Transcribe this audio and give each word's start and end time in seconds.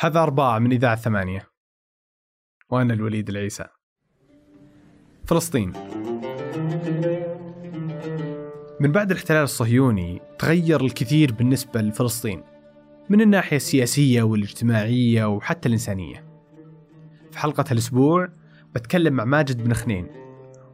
هذا 0.00 0.22
أربعة 0.22 0.58
من 0.58 0.72
إذاعة 0.72 0.96
ثمانية. 0.96 1.48
وأنا 2.70 2.94
الوليد 2.94 3.28
العيسى. 3.28 3.64
فلسطين. 5.26 5.72
من 8.80 8.92
بعد 8.92 9.10
الاحتلال 9.10 9.42
الصهيوني 9.42 10.20
تغير 10.38 10.80
الكثير 10.80 11.32
بالنسبة 11.32 11.80
لفلسطين 11.80 12.42
من 13.08 13.20
الناحية 13.20 13.56
السياسية 13.56 14.22
والاجتماعية 14.22 15.24
وحتى 15.24 15.68
الإنسانية. 15.68 16.24
في 17.30 17.38
حلقة 17.38 17.64
هالأسبوع 17.68 18.28
بتكلم 18.74 19.14
مع 19.14 19.24
ماجد 19.24 19.64
بن 19.64 19.72
خنين 19.72 20.06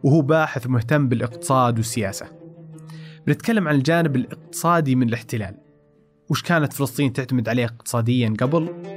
وهو 0.02 0.22
باحث 0.22 0.66
مهتم 0.66 1.08
بالاقتصاد 1.08 1.78
والسياسة. 1.78 2.26
بنتكلم 3.26 3.68
عن 3.68 3.74
الجانب 3.74 4.16
الاقتصادي 4.16 4.94
من 4.94 5.08
الاحتلال. 5.08 5.58
وش 6.30 6.42
كانت 6.42 6.72
فلسطين 6.72 7.12
تعتمد 7.12 7.48
عليه 7.48 7.64
اقتصاديا 7.64 8.34
قبل؟ 8.40 8.93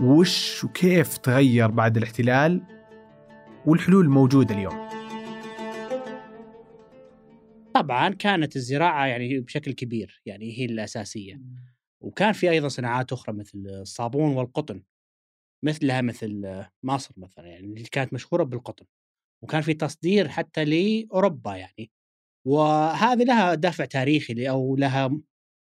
وش 0.00 0.64
وكيف 0.64 1.16
تغير 1.16 1.70
بعد 1.70 1.96
الاحتلال 1.96 2.62
والحلول 3.66 4.04
الموجودة 4.04 4.54
اليوم؟ 4.54 4.86
طبعا 7.74 8.08
كانت 8.08 8.56
الزراعة 8.56 9.06
يعني 9.06 9.40
بشكل 9.40 9.72
كبير 9.72 10.22
يعني 10.26 10.58
هي 10.58 10.64
الأساسية. 10.64 11.40
وكان 12.00 12.32
في 12.32 12.50
أيضا 12.50 12.68
صناعات 12.68 13.12
أخرى 13.12 13.34
مثل 13.34 13.58
الصابون 13.66 14.36
والقطن 14.36 14.82
مثلها 15.64 16.00
مثل 16.00 16.64
مصر 16.82 17.14
مثلا 17.16 17.46
يعني 17.46 17.66
اللي 17.66 17.88
كانت 17.92 18.12
مشهورة 18.12 18.44
بالقطن. 18.44 18.86
وكان 19.42 19.60
في 19.60 19.74
تصدير 19.74 20.28
حتى 20.28 20.64
لأوروبا 20.64 21.56
يعني. 21.56 21.90
وهذه 22.46 23.24
لها 23.24 23.54
دافع 23.54 23.84
تاريخي 23.84 24.48
أو 24.48 24.76
لها 24.76 25.20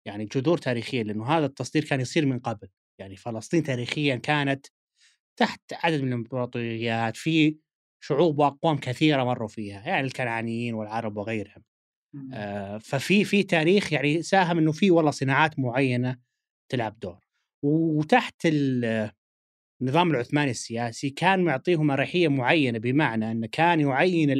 يعني 0.07 0.25
جذور 0.25 0.57
تاريخية 0.57 1.03
لأنه 1.03 1.25
هذا 1.25 1.45
التصدير 1.45 1.85
كان 1.85 1.99
يصير 1.99 2.25
من 2.25 2.39
قبل. 2.39 2.67
يعني 3.01 3.17
فلسطين 3.17 3.63
تاريخيا 3.63 4.15
كانت 4.15 4.67
تحت 5.39 5.61
عدد 5.73 6.01
من 6.01 6.07
الإمبراطوريات 6.07 7.17
في 7.17 7.57
شعوب 8.03 8.39
وأقوام 8.39 8.77
كثيرة 8.77 9.23
مروا 9.23 9.47
فيها 9.47 9.87
يعني 9.87 10.07
الكنعانيين 10.07 10.73
والعرب 10.73 11.17
وغيرهم. 11.17 11.63
آه 12.33 12.77
ففي 12.77 13.25
في 13.25 13.43
تاريخ 13.43 13.93
يعني 13.93 14.21
ساهم 14.23 14.57
إنه 14.57 14.71
في 14.71 14.91
والله 14.91 15.11
صناعات 15.11 15.59
معينة 15.59 16.17
تلعب 16.71 16.99
دور. 16.99 17.19
وتحت 17.65 18.45
النظام 19.81 20.11
العثماني 20.11 20.51
السياسي 20.51 21.09
كان 21.09 21.43
معطيهم 21.43 21.91
أريحية 21.91 22.27
معينة 22.27 22.79
بمعنى 22.79 23.31
إنه 23.31 23.47
كان 23.51 23.79
يعين 23.79 24.31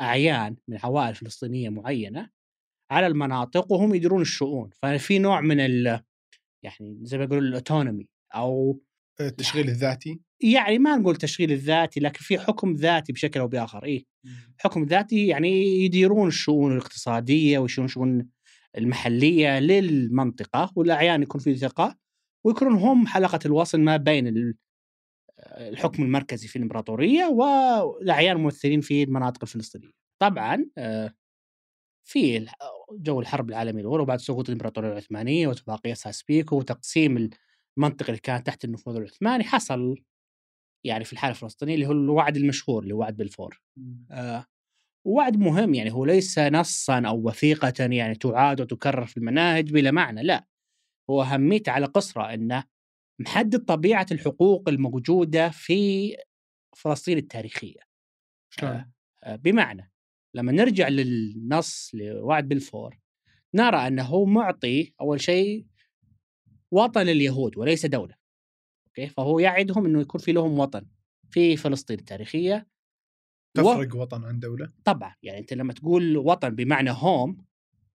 الأعيان 0.00 0.56
من 0.68 0.78
عوائل 0.84 1.14
فلسطينية 1.14 1.68
معينة 1.68 2.30
على 2.90 3.06
المناطق 3.06 3.72
وهم 3.72 3.94
يديرون 3.94 4.22
الشؤون. 4.22 4.70
ففي 4.82 5.18
نوع 5.18 5.40
من 5.40 5.60
ال 5.60 6.00
يعني 6.64 6.98
زي 7.02 7.18
ما 7.18 7.24
يقولون 7.24 7.44
ال 7.44 7.51
autonomy 7.51 8.08
أو 8.34 8.80
التشغيل 9.20 9.68
الذاتي. 9.68 10.20
يعني 10.40 10.78
ما 10.78 10.96
نقول 10.96 11.16
تشغيل 11.16 11.52
الذاتي 11.52 12.00
لكن 12.00 12.18
في 12.20 12.38
حكم 12.38 12.72
ذاتي 12.72 13.12
بشكل 13.12 13.40
أو 13.40 13.48
بآخر 13.48 13.84
اي 13.84 14.06
حكم 14.58 14.84
ذاتي 14.84 15.26
يعني 15.26 15.84
يديرون 15.84 16.28
الشؤون 16.28 16.72
الاقتصادية 16.72 17.58
ويشون 17.58 17.84
الشؤون 17.84 18.28
المحلية 18.78 19.58
للمنطقة 19.60 20.72
والأعيان 20.76 21.22
يكون 21.22 21.40
في 21.40 21.56
ثقه 21.56 21.96
ويكونون 22.44 22.74
هم 22.74 23.06
حلقة 23.06 23.38
الوصل 23.46 23.80
ما 23.80 23.96
بين 23.96 24.54
الحكم 25.56 26.02
المركزي 26.02 26.48
في 26.48 26.56
الإمبراطورية 26.56 27.24
والأعيان 27.26 28.36
الممثلين 28.36 28.80
في 28.80 29.02
المناطق 29.02 29.38
الفلسطينية. 29.42 29.90
طبعا 30.22 30.66
آه، 30.78 31.14
في 32.04 32.46
جو 32.92 33.20
الحرب 33.20 33.48
العالمية 33.50 33.80
الأولى 33.80 34.02
وبعد 34.02 34.20
سقوط 34.20 34.48
الإمبراطورية 34.48 34.90
العثمانية 34.92 35.48
واتفاقيه 35.48 35.94
ساسبيكو 35.94 36.56
وتقسيم 36.58 37.30
المنطقة 37.78 38.08
اللي 38.08 38.20
كانت 38.20 38.46
تحت 38.46 38.64
النفوذ 38.64 38.96
العثماني 38.96 39.44
حصل 39.44 39.96
يعني 40.84 41.04
في 41.04 41.12
الحالة 41.12 41.30
الفلسطينية 41.34 41.74
اللي 41.74 41.86
هو 41.86 41.92
الوعد 41.92 42.36
المشهور 42.36 42.82
اللي 42.82 42.94
هو 42.94 42.98
وعد 42.98 43.16
بلفور. 43.16 43.62
آه 44.10 44.46
وعد 45.06 45.36
مهم 45.36 45.74
يعني 45.74 45.92
هو 45.92 46.04
ليس 46.04 46.38
نصا 46.38 47.00
أو 47.06 47.28
وثيقة 47.28 47.72
يعني 47.80 48.14
تعاد 48.14 48.60
وتكرر 48.60 49.06
في 49.06 49.16
المناهج 49.16 49.72
بلا 49.72 49.90
معنى 49.90 50.22
لا 50.22 50.46
هو 51.10 51.22
أهميته 51.22 51.72
على 51.72 51.86
قصرى 51.86 52.34
انه 52.34 52.64
محدد 53.20 53.64
طبيعة 53.64 54.06
الحقوق 54.12 54.68
الموجودة 54.68 55.50
في 55.50 56.16
فلسطين 56.76 57.18
التاريخية. 57.18 57.80
آه 58.62 58.90
آه 59.24 59.36
بمعنى 59.36 59.92
لما 60.34 60.52
نرجع 60.52 60.88
للنص 60.88 61.90
لوعد 61.94 62.48
بلفور 62.48 62.98
نرى 63.54 63.76
أنه 63.76 64.24
معطي 64.24 64.94
أول 65.00 65.20
شيء 65.20 65.66
وطن 66.70 67.08
اليهود 67.08 67.58
وليس 67.58 67.86
دولة. 67.86 68.14
أوكي 68.86 69.06
فهو 69.06 69.38
يعدهم 69.38 69.86
إنه 69.86 70.00
يكون 70.00 70.20
في 70.20 70.32
لهم 70.32 70.58
وطن 70.58 70.86
في 71.30 71.56
فلسطين 71.56 71.98
التاريخيه 71.98 72.66
تفرق 73.54 73.94
و... 73.96 74.00
وطن 74.00 74.24
عن 74.24 74.38
دولة؟ 74.38 74.72
طبعا 74.84 75.14
يعني 75.22 75.38
أنت 75.38 75.52
لما 75.52 75.72
تقول 75.72 76.16
وطن 76.16 76.48
بمعنى 76.50 76.90
هوم 76.90 77.44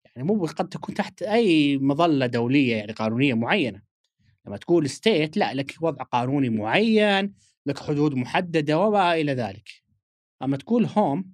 يعني 0.05 0.27
مو 0.27 0.45
قد 0.45 0.69
تكون 0.69 0.95
تحت 0.95 1.21
أي 1.21 1.77
مظلة 1.77 2.25
دولية 2.25 2.75
يعني 2.75 2.91
قانونية 2.91 3.33
معينة 3.33 3.81
لما 4.45 4.57
تقول 4.57 4.89
ستيت 4.89 5.37
لا 5.37 5.53
لك 5.53 5.75
وضع 5.81 6.03
قانوني 6.03 6.49
معين 6.49 7.33
لك 7.65 7.79
حدود 7.79 8.13
محددة 8.13 8.79
وما 8.79 9.13
إلى 9.13 9.33
ذلك 9.33 9.69
أما 10.43 10.57
تقول 10.57 10.85
هوم 10.85 11.33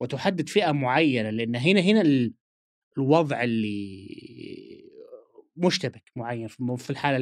وتحدد 0.00 0.48
فئة 0.48 0.72
معينة 0.72 1.30
لأن 1.30 1.56
هنا 1.56 1.80
هنا 1.80 2.30
الوضع 2.98 3.42
اللي 3.42 4.08
مشتبك 5.56 6.12
معين 6.16 6.48
في 6.76 6.90
الحالة 6.90 7.16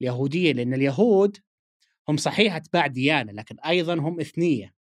اليهودية 0.00 0.52
لأن 0.52 0.74
اليهود 0.74 1.36
هم 2.08 2.16
صحيح 2.16 2.56
أتباع 2.56 2.86
ديانة 2.86 3.32
لكن 3.32 3.56
أيضا 3.60 3.94
هم 3.94 4.20
إثنية. 4.20 4.74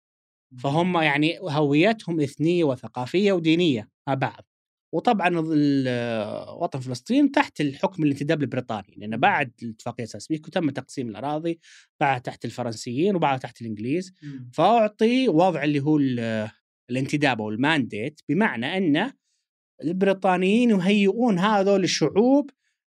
فهم 0.59 0.97
يعني 0.97 1.39
هويتهم 1.41 2.19
إثنية 2.21 2.63
وثقافية 2.63 3.31
ودينية 3.31 3.89
مع 4.07 4.13
بعض. 4.13 4.45
وطبعا 4.93 5.29
وطن 6.61 6.79
فلسطين 6.79 7.31
تحت 7.31 7.61
الحكم 7.61 8.03
الانتداب 8.03 8.41
البريطاني 8.41 8.93
لأن 8.97 9.17
بعد 9.17 9.51
اتفاقيه 9.63 10.05
سايكس 10.05 10.28
بيكو 10.28 10.51
تم 10.51 10.69
تقسيم 10.69 11.09
الأراضي 11.09 11.59
بعد 11.99 12.21
تحت 12.21 12.45
الفرنسيين 12.45 13.15
وبعد 13.15 13.39
تحت 13.39 13.61
الإنجليز. 13.61 14.13
فأعطي 14.53 15.29
وضع 15.29 15.63
اللي 15.63 15.79
هو 15.79 15.99
الانتداب 16.89 17.41
أو 17.41 17.49
ال 17.49 17.58
mandate 17.58 18.21
بمعنى 18.29 18.77
إن 18.77 19.11
البريطانيين 19.83 20.69
يهيئون 20.69 21.39
هذول 21.39 21.83
الشعوب 21.83 22.49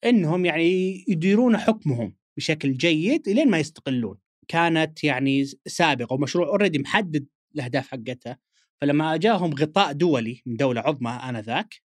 إنهم 0.06 0.46
يعني 0.46 1.06
يديرون 1.08 1.58
حكمهم 1.58 2.16
بشكل 2.38 2.74
جيد 2.74 3.30
لين 3.30 3.50
ما 3.50 3.60
يستقلون. 3.60 4.18
كانت 4.48 5.04
يعني 5.04 5.46
سابقة 5.66 6.14
ومشروع 6.14 6.48
اوريدي 6.48 6.80
محدد 6.80 7.28
الأهداف 7.56 7.88
حقتها 7.88 8.38
فلما 8.82 9.16
اجاهم 9.16 9.54
غطاء 9.54 9.92
دولي 9.94 10.42
من 10.46 10.56
دولة 10.56 10.82
عظمى 10.82 11.12
آنذاك 11.12 11.82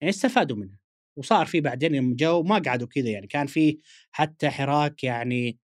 يعني 0.00 0.10
استفادوا 0.10 0.56
منها. 0.56 0.78
وصار 1.18 1.46
في 1.46 1.60
بعدين 1.60 1.94
يوم 1.94 2.14
جو 2.14 2.42
ما 2.42 2.58
قعدوا 2.58 2.88
كذا 2.88 3.10
يعني 3.10 3.26
كان 3.26 3.46
في 3.46 3.78
حتى 4.10 4.50
حراك 4.50 5.04
يعني 5.04 5.58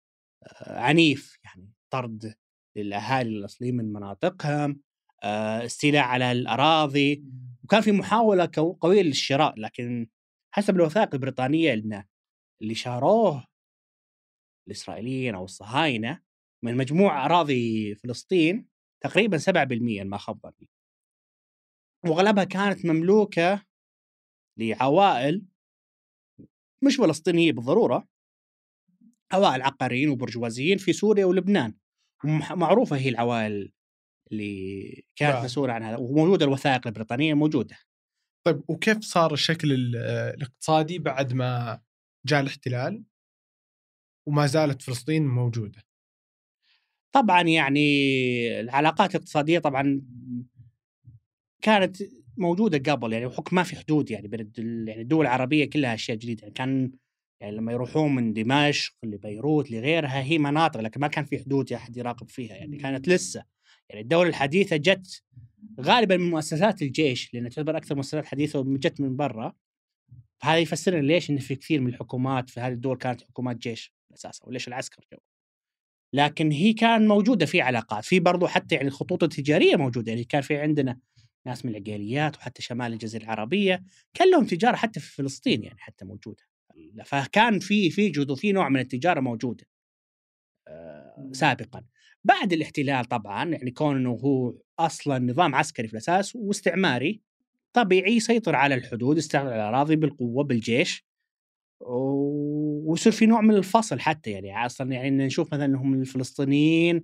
آه، 0.44 0.80
عنيف 0.80 1.40
يعني 1.46 1.74
طرد 1.90 2.36
للأهالي 2.78 3.30
الأصليين 3.30 3.76
من 3.76 3.94
مناطقهم. 3.94 4.82
استيلاء 5.24 6.04
على 6.04 6.32
الأراضي. 6.32 7.24
وكان 7.64 7.82
في 7.82 7.92
محاولة 7.92 8.50
قوية 8.82 9.02
للشراء 9.02 9.60
لكن 9.60 10.08
حسب 10.52 10.76
الوثائق 10.76 11.10
البريطانية 11.14 11.74
إن 11.74 12.04
اللي 12.62 12.76
شاروه 12.76 13.46
الإسرائيليين 14.68 15.36
أو 15.36 15.44
الصهاينة 15.46 16.22
من 16.64 16.78
مجموع 16.78 17.26
أراضي 17.26 17.96
فلسطين 17.96 18.68
تقريبا 19.04 19.38
7% 19.38 20.04
ما 20.04 20.18
خاب 20.18 20.54
وأغلبها 22.06 22.44
كانت 22.44 22.86
مملوكة 22.86 23.66
لعوائل 24.58 25.46
مش 26.84 26.96
فلسطينية 26.96 27.52
بالضرورة 27.52 28.08
عوائل 29.32 29.62
عقاريين 29.62 30.10
وبرجوازيين 30.10 30.78
في 30.78 30.94
سوريا 30.94 31.26
ولبنان. 31.26 31.74
معروفة 32.52 32.98
هي 32.98 33.10
العوائل 33.10 33.72
اللي 34.32 35.04
كانت 35.16 35.46
مسؤوله 35.46 35.74
عنها 35.74 35.98
وموجودة 35.98 36.46
الوثائق 36.46 36.88
البريطانية 36.88 37.34
موجودة. 37.34 37.78
طيب 38.48 38.62
وكيف 38.68 38.98
صار 39.02 39.34
الشكل 39.34 39.96
الاقتصادي 39.96 41.00
بعد 41.00 41.34
ما 41.34 41.82
جاء 42.26 42.42
الاحتلال؟ 42.42 43.04
وما 44.28 44.46
زالت 44.46 44.82
فلسطين 44.82 45.28
موجودة؟ 45.28 45.84
طبعا 47.16 47.42
يعني 47.42 47.90
العلاقات 48.60 49.16
الاقتصادية 49.16 49.60
طبعا 49.60 50.02
كانت 51.62 51.98
موجودة 52.38 52.92
قبل 52.92 53.14
يعني 53.14 53.26
وحكم 53.26 53.56
ما 53.56 53.64
في 53.64 53.76
حدود 53.76 54.12
يعني 54.12 54.28
بين 54.28 54.52
يعني 54.88 55.02
الدول 55.02 55.26
العربية 55.26 55.70
كلها 55.70 55.94
أشياء 55.94 56.18
جديدة. 56.18 56.42
يعني 56.42 56.54
كان 56.54 56.92
يعني 57.42 57.56
لما 57.56 57.72
يروحون 57.72 58.16
من 58.16 58.34
دمشق 58.34 58.94
لبيروت 59.04 59.72
لغيرها 59.72 60.24
هي 60.24 60.38
مناطق 60.38 60.80
لكن 60.80 61.00
ما 61.00 61.08
كان 61.08 61.26
في 61.26 61.40
حدود 61.40 61.74
أحد 61.74 61.98
يراقب 61.98 62.30
فيها 62.30 62.56
يعني 62.56 62.78
كانت 62.78 63.08
لسه. 63.08 63.57
يعني 63.90 64.02
الدولة 64.02 64.30
الحديثة 64.30 64.76
جت 64.76 65.24
غالبا 65.82 66.18
من 66.18 66.30
مؤسسات 66.30 66.82
الجيش 66.82 67.34
لأن 67.34 67.50
تعتبر 67.50 67.78
أكثر 67.78 67.96
مؤسسات 67.96 68.26
حديثة 68.26 68.64
جت 68.68 69.02
من 69.02 69.16
برا. 69.16 69.54
فهذا 70.38 70.58
يفسر 70.58 71.00
ليش 71.00 71.30
إن 71.30 71.38
في 71.38 71.56
كثير 71.56 71.82
من 71.82 71.88
الحكومات 71.88 72.50
في 72.50 72.60
هذه 72.60 72.74
الدول 72.74 72.98
كانت 72.98 73.22
حكومات 73.22 73.58
جيش 73.58 73.94
أساسا 74.14 74.46
وليش 74.46 74.68
العسكر 74.68 75.06
جو. 75.14 75.20
لكن 76.14 76.52
هي 76.52 76.74
كان 76.74 77.08
موجودة 77.08 77.46
في 77.46 77.62
علاقات 77.62 78.06
في 78.06 78.20
برضو 78.20 78.48
حتى 78.48 78.76
يعني 78.76 78.88
الخطوط 78.88 79.24
التجاريه 79.24 79.76
موجودة 79.76 80.12
يعني 80.12 80.24
كان 80.24 80.42
في 80.42 80.58
عندنا 80.58 81.00
ناس 81.46 81.66
من 81.66 81.72
العقيليات 81.72 82.38
وحتى 82.38 82.62
شمال 82.62 82.94
الجزيرة 82.94 83.24
العربية 83.24 83.84
كان 84.14 84.32
لهم 84.32 84.46
تجارة 84.46 84.76
حتى 84.76 85.00
في 85.00 85.16
فلسطين 85.16 85.64
يعني 85.64 85.80
حتى 85.80 86.06
موجودة. 86.06 86.44
فكان 87.06 87.60
في 87.60 87.90
في 87.90 88.10
جزء 88.10 88.36
في 88.36 88.52
نوع 88.52 88.70
من 88.70 88.80
التجارة 88.80 89.20
موجودة 89.20 89.66
آه، 90.68 91.30
سابقا. 91.32 91.84
بعد 92.24 92.54
الاحتلال 92.54 93.06
طبعا 93.06 93.46
يعني 93.46 93.72
كون 93.72 93.96
إنه 93.96 94.10
هو 94.12 94.54
أصلا 94.80 95.20
نظام 95.20 95.56
عسكري 95.56 95.88
في 95.88 95.94
الأساس 95.94 96.36
واستعماري 96.36 97.22
طبيعي 97.74 98.16
يسيطر 98.16 98.56
على 98.56 98.76
الحدود 98.76 99.18
يستعمر 99.18 99.48
على 99.54 99.56
الأراضي 99.56 99.96
بالقوة 99.96 100.44
بالجيش 100.44 101.06
ويصير 101.80 103.12
في 103.12 103.26
نوع 103.26 103.42
من 103.42 103.56
الفصل 103.56 104.00
حتى 104.00 104.32
يعني 104.32 104.66
أصلا 104.66 104.92
يعني 104.92 105.10
نشوف 105.10 105.48
مثلا 105.54 105.66
إنهم 105.66 105.94
الفلسطينيين 105.94 107.04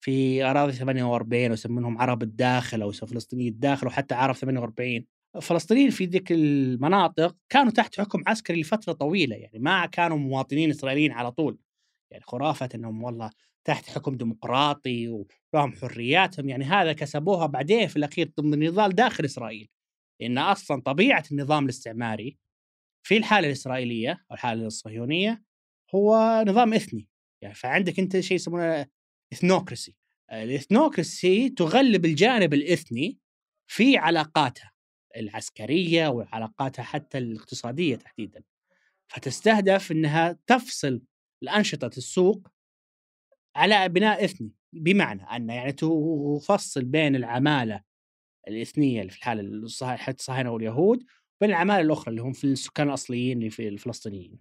في 0.00 0.44
أراضي 0.44 0.72
48 0.72 1.50
ويسمونهم 1.50 1.98
عرب 1.98 2.22
الداخل 2.22 2.82
أو 2.82 2.92
فلسطيني 2.92 3.48
الداخل 3.48 3.86
وحتى 3.86 4.14
عرب 4.14 4.34
48 4.34 5.04
الفلسطينيين 5.36 5.90
في 5.90 6.04
ذيك 6.04 6.32
المناطق 6.32 7.36
كانوا 7.48 7.72
تحت 7.72 8.00
حكم 8.00 8.22
عسكري 8.26 8.60
لفترة 8.60 8.92
طويلة 8.92 9.36
يعني 9.36 9.58
ما 9.58 9.86
كانوا 9.86 10.16
مواطنين 10.18 10.70
إسرائيليين 10.70 11.12
على 11.12 11.32
طول. 11.32 11.58
يعني 12.10 12.24
خرافة 12.24 12.68
إنهم 12.74 13.02
والله 13.02 13.30
تحت 13.64 13.86
حكم 13.86 14.16
ديمقراطي 14.16 15.08
ولهم 15.08 15.72
حرياتهم 15.72 16.48
يعني 16.48 16.64
هذا 16.64 16.92
كسبوها 16.92 17.46
بعدين 17.46 17.88
في 17.88 17.96
الأخير 17.96 18.32
ضمن 18.40 18.54
النضال 18.54 18.94
داخل 18.94 19.24
إسرائيل. 19.24 19.68
لأن 20.20 20.38
أصلا 20.38 20.82
طبيعة 20.82 21.24
النظام 21.32 21.64
الاستعماري 21.64 22.38
في 23.06 23.16
الحالة 23.16 23.46
الإسرائيلية 23.46 24.10
أو 24.30 24.34
الحالة 24.34 24.66
الصهيونية 24.66 25.42
هو 25.94 26.44
نظام 26.46 26.74
إثني. 26.74 27.08
يعني 27.42 27.54
فعندك 27.54 27.98
أنت 27.98 28.20
شيء 28.20 28.34
يسمونه 28.34 28.86
إثنوكراسي. 29.32 29.96
الإثنوكراسي 30.32 31.48
تغلب 31.48 32.04
الجانب 32.04 32.54
الإثني 32.54 33.18
في 33.70 33.96
علاقاتها 33.96 34.72
العسكرية 35.16 36.08
وعلاقاتها 36.08 36.82
حتى 36.82 37.18
الاقتصادية 37.18 37.96
تحديدا. 37.96 38.42
فتستهدف 39.08 39.92
إنها 39.92 40.38
تفصل 40.46 41.02
الأنشطة 41.42 41.90
السوق 41.96 42.48
على 43.56 43.88
بناء 43.88 44.24
إثني 44.24 44.52
بمعنى 44.72 45.22
أن 45.22 45.50
يعني 45.50 45.72
تفصل 45.72 46.84
بين 46.84 47.16
العمالة 47.16 47.82
الإثنية 48.48 49.00
اللي 49.00 49.10
في 49.10 49.16
الحالة 49.16 49.42
الصهاينة 50.14 50.50
واليهود 50.50 51.04
وبين 51.40 51.50
العمالة 51.50 51.80
الأخرى 51.80 52.10
اللي 52.10 52.22
هم 52.22 52.32
في 52.32 52.44
السكان 52.44 52.88
الاصليين 52.88 53.38
اللي 53.38 53.50
في 53.50 53.68
الفلسطينيين. 53.68 54.38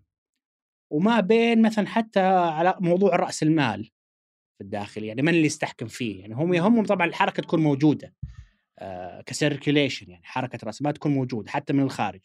وما 0.91 1.19
بين 1.19 1.61
مثلا 1.61 1.87
حتى 1.87 2.19
على 2.19 2.75
موضوع 2.79 3.15
رأس 3.15 3.43
المال 3.43 3.83
في 4.57 4.63
الداخل 4.63 5.03
يعني 5.03 5.21
من 5.21 5.29
اللي 5.29 5.45
يستحكم 5.45 5.87
فيه؟ 5.87 6.21
يعني 6.21 6.35
هم 6.35 6.53
يهمهم 6.53 6.85
طبعا 6.85 7.07
الحركة 7.07 7.43
تكون 7.43 7.59
موجودة 7.59 8.13
آه 8.79 9.21
كسيركيليشن 9.21 10.11
يعني 10.11 10.25
حركة 10.25 10.59
رأس 10.63 10.81
المال 10.81 10.93
تكون 10.93 11.11
موجودة 11.11 11.51
حتى 11.51 11.73
من 11.73 11.83
الخارج. 11.83 12.21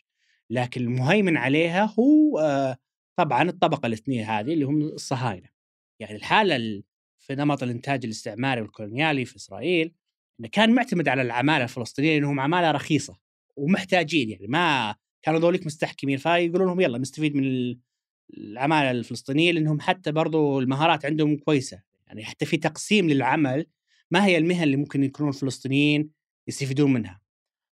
لكن 0.51 0.81
المهيمن 0.81 1.37
عليها 1.37 1.95
هو 1.99 2.39
آه 2.39 2.77
طبعا 3.17 3.43
الطبقة 3.43 3.87
الاثنية 3.87 4.41
هذه 4.41 4.53
اللي 4.53 4.65
هم 4.65 4.83
الصهاينة. 4.83 5.49
يعني 6.01 6.17
الحالة 6.17 6.83
في 7.19 7.35
نمط 7.35 7.63
الإنتاج 7.63 8.05
الاستعماري 8.05 8.61
والكولونيالي 8.61 9.25
في 9.25 9.37
إسرائيل 9.37 9.95
إنه 10.41 10.49
كان 10.49 10.75
معتمد 10.75 11.09
على 11.09 11.23
العمالة 11.23 11.65
الفلسطينية 11.65 12.15
لأنهم 12.15 12.41
عمالة 12.41 12.71
رخيصة 12.71 13.19
ومحتاجين 13.57 14.31
يعني 14.31 14.47
ما 14.47 14.95
كانوا 15.23 15.41
ذوليك 15.41 15.67
مستحكمين 15.67 16.19
فيقولون 16.19 16.69
لهم 16.69 16.81
يلا 16.81 16.99
نستفيد 16.99 17.37
من 17.37 17.77
العمالة 18.35 18.91
الفلسطينية 18.91 19.53
لأنهم 19.53 19.81
حتى 19.81 20.13
برضو 20.13 20.61
المهارات 20.61 21.05
عندهم 21.07 21.37
كويسة. 21.37 21.83
يعني 22.07 22.25
حتى 22.25 22.45
في 22.47 22.57
تقسيم 22.57 23.11
للعمل 23.11 23.67
ما 24.11 24.27
هي 24.27 24.39
المهن 24.39 24.63
اللي 24.63 24.77
ممكن 24.77 25.05
يكونون 25.05 25.33
الفلسطينيين 25.33 26.11
يستفيدون 26.49 26.93
منها. 26.93 27.21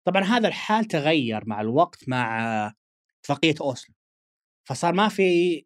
طبعا 0.05 0.23
هذا 0.23 0.47
الحال 0.47 0.85
تغير 0.85 1.43
مع 1.45 1.61
الوقت 1.61 2.09
مع 2.09 2.73
اتفاقية 3.19 3.55
أوسلو. 3.61 3.95
فصار 4.69 4.93
ما 4.93 5.07
في 5.07 5.65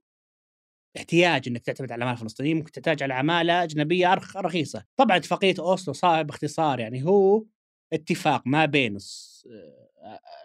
احتياج 0.98 1.48
إنك 1.48 1.62
تعتمد 1.62 1.92
على 1.92 1.98
العماله 1.98 2.18
الفلسطينية 2.18 2.54
ممكن 2.54 2.72
تحتاج 2.72 3.04
على 3.04 3.14
عماله 3.14 3.64
أجنبية 3.64 4.14
أرخ 4.14 4.38
رخيصة. 4.38 4.86
طبعا 4.98 5.18
اتفاقية 5.18 5.56
أوسلو 5.60 5.94
صار 5.94 6.24
باختصار 6.24 6.80
يعني 6.80 7.06
هو 7.06 7.44
اتفاق 7.94 8.42
ما 8.46 8.66
بين 8.66 8.98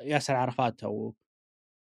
ياسر 0.01 0.35
عرفات 0.35 0.81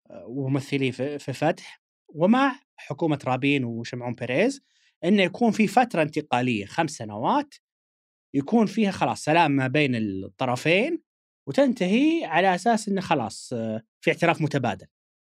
وممثليه 0.10 0.92
في 0.92 1.34
فتح 1.34 1.82
ومع 2.10 2.60
حكومة 2.76 3.20
رابين 3.26 3.64
وشمعون 3.64 4.14
بيريز 4.14 4.62
إنه 5.04 5.24
يكون 5.24 5.52
في 5.52 5.68
فترة 5.68 6.02
انتقالية 6.02 6.66
خمس 6.66 6.92
سنوات 6.92 7.56
يكون 8.34 8.66
فيها 8.66 8.92
خلاص 8.92 9.24
سلام 9.24 9.52
ما 9.52 9.68
بين 9.68 9.96
الطرفين 9.96 11.04
وتنتهي 11.48 12.26
على 12.26 12.56
أساس 12.56 12.88
إنه 12.88 13.02
خلاص 13.02 13.50
في 14.02 14.12
اعتراف 14.12 14.42
متبادل. 14.42 14.88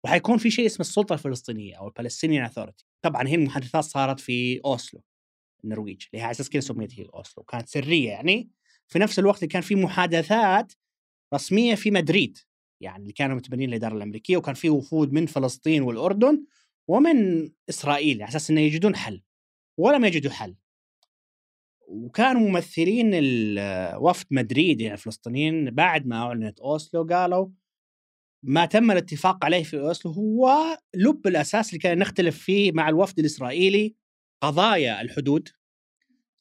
وحيكون 0.04 0.38
في 0.38 0.52
شيء 0.52 0.66
اسمه 0.66 0.80
السلطة 0.80 1.14
الفلسطينية 1.14 1.76
أو 1.76 1.88
البالستينيان 1.88 2.46
اثورتي 2.46 2.86
طبعا 3.02 3.28
هي 3.28 3.36
المحادثات 3.36 3.84
صارت 3.84 4.20
في 4.20 4.62
أوسلو 4.66 5.02
النرويج 5.64 6.04
اللي 6.14 6.22
هي 6.22 6.24
على 6.24 6.32
أساس 6.32 6.50
كذا 6.50 6.62
سميت 6.62 7.00
هي 7.00 7.06
أوسلو 7.14 7.44
كانت 7.44 7.70
سرية 7.70 8.10
يعني. 8.10 8.50
في 8.88 9.00
نفس 9.00 9.20
الوقت 9.20 9.46
كان 9.46 9.62
في 9.62 9.76
محادثات 9.76 10.74
رسمية 11.34 11.76
في 11.76 11.92
مدريد 11.92 12.38
يعني 12.82 13.02
اللي 13.02 13.14
كانوا 13.14 13.36
متبنين 13.36 13.70
الإدارة 13.70 13.96
الأمريكية 13.96 14.38
وكان 14.38 14.56
في 14.56 14.70
وفود 14.70 15.14
من 15.14 15.26
فلسطين 15.26 15.82
والأردن 15.82 16.46
ومن 16.88 17.50
إسرائيل 17.70 18.22
على 18.22 18.30
أساس 18.30 18.50
إنه 18.50 18.62
يجدون 18.62 18.96
حل 18.96 19.22
ولم 19.78 20.06
يجدوا 20.06 20.32
حل. 20.32 20.56
وكانوا 21.88 22.50
ممثلين 22.50 23.12
وفد 23.96 24.26
مدريد 24.32 24.82
يعني 24.82 24.94
الفلسطينيين 24.94 25.72
بعد 25.72 26.08
ما 26.08 26.16
أعلنت 26.16 26.60
أوسلو 26.60 27.04
قالوا 27.04 27.48
ما 28.44 28.66
تم 28.66 28.92
الاتفاق 28.92 29.46
عليه 29.46 29.64
في 29.64 29.80
اوسلو 29.80 30.12
هو 30.12 30.78
لب 30.94 31.28
الأساس 31.28 31.70
اللي 31.70 31.80
كان 31.80 31.98
نختلف 31.98 32.38
فيه 32.44 32.72
مع 32.72 32.90
الوفد 32.90 33.20
الإسرائيلي 33.20 33.96
قضايا 34.42 35.02
الحدود 35.02 35.50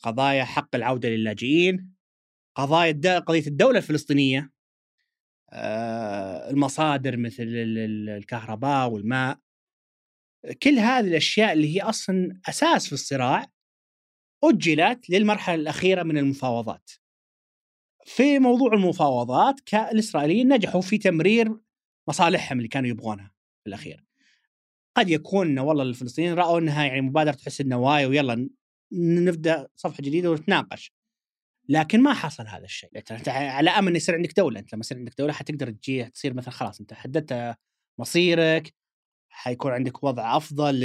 قضايا 0.03 0.45
حق 0.45 0.75
العودة 0.75 1.09
للاجئين 1.09 1.97
قضايا 2.55 3.19
قضية 3.19 3.47
الدولة 3.47 3.79
الفلسطينية 3.79 4.53
آه، 5.53 6.51
المصادر 6.51 7.17
مثل 7.17 7.45
الكهرباء 7.47 8.91
والماء 8.91 9.39
كل 10.63 10.79
هذه 10.79 11.07
الأشياء 11.07 11.53
اللي 11.53 11.77
هي 11.77 11.81
أصلا 11.81 12.41
أساس 12.49 12.87
في 12.87 12.93
الصراع 12.93 13.47
أجلت 14.45 15.11
للمرحلة 15.11 15.55
الأخيرة 15.55 16.03
من 16.03 16.19
المفاوضات. 16.19 16.91
في 18.05 18.39
موضوع 18.39 18.73
المفاوضات 18.73 19.75
الإسرائيليين 19.75 20.53
نجحوا 20.53 20.81
في 20.81 20.99
تمرير 20.99 21.57
مصالحهم 22.09 22.59
اللي 22.59 22.69
كانوا 22.69 22.89
يبغونها 22.89 23.33
في 23.63 23.69
الأخير. 23.69 24.05
قد 24.97 25.11
يكون 25.11 25.59
والله 25.59 25.83
الفلسطينيين 25.83 26.35
رأوا 26.35 26.59
إنها 26.59 26.85
يعني 26.85 27.01
مبادرة 27.01 27.37
حسن 27.47 27.65
النوايا 27.65 28.07
ويلا 28.07 28.49
نبدأ 28.93 29.69
صفحة 29.77 30.03
جديدة 30.03 30.31
ونتناقش. 30.31 30.93
لكن 31.69 32.03
ما 32.03 32.15
حصل 32.15 32.47
هذا 32.47 32.65
الشيء 32.65 32.91
أنت 32.97 33.29
على 33.29 33.71
أمل 33.71 33.97
يصير 33.97 34.15
عندك 34.15 34.37
دولة 34.37 34.61
أنت 34.61 34.73
لما 34.73 34.81
يصير 34.81 34.99
عندك 34.99 35.15
دولة 35.19 35.33
حتقدر 35.33 35.71
تجي 35.71 36.05
تصير 36.05 36.35
مثلا 36.35 36.51
خلاص 36.51 36.81
أنت 36.81 36.95
حددت 36.95 37.57
مصيرك 37.99 38.75
حيكون 39.29 39.73
عندك 39.73 40.05
وضع 40.05 40.37
أفضل 40.37 40.81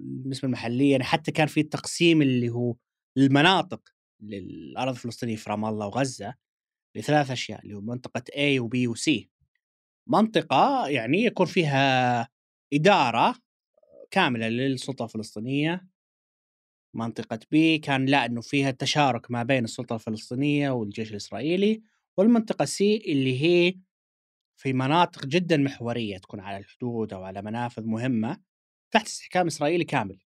بالنسبة 0.00 0.46
المحلية 0.46 0.90
يعني 0.90 1.04
حتى 1.04 1.32
كان 1.32 1.46
في 1.46 1.60
التقسيم 1.60 2.22
اللي 2.22 2.48
هو 2.48 2.74
المناطق 3.16 3.88
للارض 4.20 4.92
الفلسطينية 4.92 5.36
في 5.36 5.50
رام 5.50 5.64
الله 5.64 5.86
وغزة 5.86 6.34
لثلاث 6.96 7.30
أشياء 7.30 7.62
اللي 7.62 7.74
هو 7.74 7.80
منطقة 7.80 8.22
A 8.32 8.60
و 8.60 8.68
B 8.68 8.88
و 8.88 8.94
C 8.94 9.33
منطقة 10.06 10.88
يعني 10.88 11.24
يكون 11.24 11.46
فيها 11.46 12.28
إدارة 12.72 13.34
كاملة 14.10 14.48
للسلطة 14.48 15.04
الفلسطينية 15.04 15.86
منطقة 16.94 17.38
بي 17.50 17.78
كان 17.78 18.06
لا 18.06 18.26
إنه 18.26 18.40
فيها 18.40 18.70
تشارك 18.70 19.30
ما 19.30 19.42
بين 19.42 19.64
السلطة 19.64 19.94
الفلسطينية 19.94 20.70
والجيش 20.70 21.10
الإسرائيلي 21.10 21.82
والمنطقة 22.16 22.64
سي 22.64 22.96
اللي 22.96 23.42
هي 23.42 23.74
في 24.56 24.72
مناطق 24.72 25.26
جدا 25.26 25.56
محورية 25.56 26.18
تكون 26.18 26.40
على 26.40 26.56
الحدود 26.56 27.12
أو 27.12 27.24
على 27.24 27.42
منافذ 27.42 27.84
مهمة 27.84 28.40
تحت 28.90 29.06
استحكام 29.06 29.46
إسرائيلي 29.46 29.84
كامل. 29.84 30.18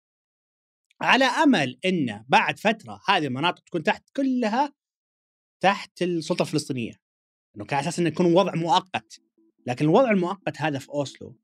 على 1.00 1.24
أمل 1.24 1.78
انه 1.84 2.24
بعد 2.28 2.58
فترة 2.58 3.00
هذه 3.08 3.26
المناطق 3.26 3.64
تكون 3.64 3.82
تحت 3.82 4.10
كلها 4.16 4.72
تحت 5.60 6.02
السلطة 6.02 6.42
الفلسطينية. 6.42 6.92
إنه 7.56 7.64
كان 7.64 7.78
أساس 7.78 7.98
إنه 7.98 8.08
يكون 8.08 8.34
وضع 8.34 8.54
مؤقت. 8.54 9.20
لكن 9.68 9.84
الوضع 9.84 10.10
المؤقت 10.10 10.60
هذا 10.60 10.78
في 10.78 10.88
أوسلو 10.88 11.34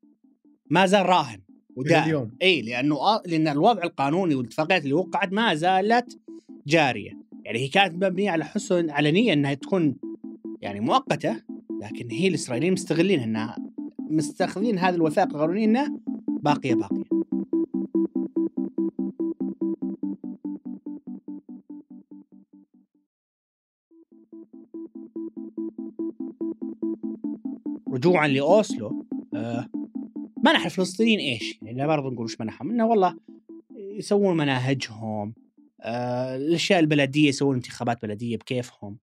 ما 0.69 0.85
زال 0.85 1.05
راهن 1.05 1.39
ودائم. 1.75 2.03
اليوم 2.03 2.31
إي 2.41 2.61
لأنه 2.61 2.97
لأن 3.25 3.47
الوضع 3.47 3.83
القانوني 3.83 4.35
والاتفاقيات 4.35 4.83
اللي 4.83 4.93
وقعت 4.93 5.33
ما 5.33 5.55
زالت 5.55 6.19
جارية. 6.67 7.11
يعني 7.45 7.59
هي 7.59 7.67
كانت 7.67 7.95
مبنية 7.95 8.31
على 8.31 8.45
حسن 8.45 8.89
على 8.89 9.11
نية 9.11 9.33
إنها 9.33 9.53
تكون 9.53 9.95
يعني 10.61 10.79
مؤقتة 10.79 11.41
لكن 11.81 12.11
هي 12.11 12.27
الإسرائيليين 12.27 12.73
مستغلين 12.73 13.19
إنها 13.19 13.57
مستخدمين 14.09 14.79
هذه 14.79 14.95
الوثائق 14.95 15.27
القانونية 15.27 15.65
إنها 15.65 15.99
باقية 16.27 16.75
باقية. 16.75 17.04
رجوعا 28.05 28.27
لأوسلو 28.27 29.07
آه 29.35 29.69
منح 30.45 30.65
الفلسطينيين 30.65 31.19
إيش؟ 31.19 31.59
يعني 31.61 31.77
لا 31.77 31.87
برضه 31.87 32.09
نقول 32.09 32.25
وش 32.25 32.41
منحهم 32.41 32.69
إنه 32.69 32.85
والله 32.85 33.19
يسوون 33.75 34.37
مناهجهم 34.37 35.33
آه 35.81 36.35
الأشياء 36.35 36.79
البلدية 36.79 37.29
يسوون 37.29 37.55
انتخابات 37.55 38.01
بلدية 38.01 38.37
بكيفهم 38.37 38.99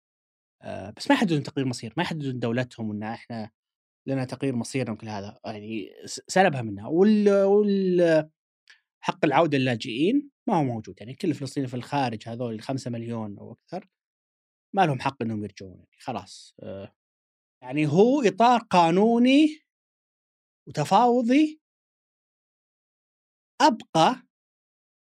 آه 0.63 0.93
بس 0.97 1.11
ما 1.11 1.15
يحددون 1.15 1.43
تقرير 1.43 1.67
مصير 1.67 1.93
ما 1.97 2.03
يحددون 2.03 2.39
دولتهم 2.39 2.91
ان 2.91 3.03
إحنا 3.03 3.51
لنا 4.07 4.25
تقرير 4.25 4.57
مصيرنا 4.57 4.93
وكل 4.93 5.09
هذا 5.09 5.39
يعني 5.45 5.91
سلبها 6.07 6.63
منها 6.63 6.87
وال, 6.87 7.43
وال 7.45 8.31
حق 9.01 9.25
العودة 9.25 9.59
للاجئين 9.59 10.31
ما 10.47 10.57
هو 10.57 10.65
موجود 10.65 10.95
يعني 11.01 11.15
كل 11.15 11.29
الفلسطينيين 11.29 11.69
في 11.69 11.75
الخارج 11.77 12.29
هذول 12.29 12.55
الخمسة 12.55 12.91
مليون 12.91 13.39
أو 13.39 13.53
أكثر 13.53 13.89
ما 14.75 14.87
لهم 14.87 15.01
حق 15.01 15.23
إنهم 15.23 15.45
يرجعون 15.45 15.77
يعني 15.77 16.01
خلاص 16.01 16.55
آه 16.61 16.93
يعني 17.63 17.87
هو 17.87 18.23
إطار 18.23 18.61
قانوني 18.61 19.63
وتفاوضي 20.69 21.61
أبقى 23.61 24.23